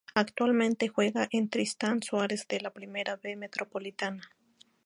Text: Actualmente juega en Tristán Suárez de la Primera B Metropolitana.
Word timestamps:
Actualmente 0.15 0.87
juega 0.87 1.27
en 1.31 1.47
Tristán 1.51 2.01
Suárez 2.01 2.47
de 2.47 2.59
la 2.59 2.71
Primera 2.71 3.17
B 3.17 3.35
Metropolitana. 3.35 4.35